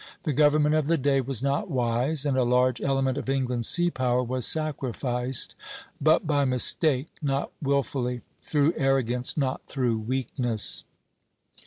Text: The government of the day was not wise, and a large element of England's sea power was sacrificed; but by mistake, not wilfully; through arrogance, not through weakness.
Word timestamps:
The 0.23 0.33
government 0.33 0.73
of 0.73 0.87
the 0.87 0.97
day 0.97 1.21
was 1.21 1.43
not 1.43 1.69
wise, 1.69 2.25
and 2.25 2.35
a 2.35 2.41
large 2.43 2.81
element 2.81 3.19
of 3.19 3.29
England's 3.29 3.67
sea 3.67 3.91
power 3.91 4.23
was 4.23 4.47
sacrificed; 4.47 5.53
but 6.01 6.25
by 6.25 6.43
mistake, 6.43 7.09
not 7.21 7.51
wilfully; 7.61 8.21
through 8.43 8.73
arrogance, 8.77 9.37
not 9.37 9.61
through 9.67 9.99
weakness. 9.99 10.85